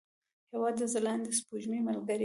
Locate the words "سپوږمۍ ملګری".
1.39-2.17